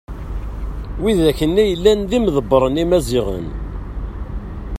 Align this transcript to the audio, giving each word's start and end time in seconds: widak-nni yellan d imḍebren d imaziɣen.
widak-nni 1.01 1.65
yellan 1.67 1.99
d 2.09 2.11
imḍebren 2.17 2.73
d 2.77 2.81
imaziɣen. 2.83 3.47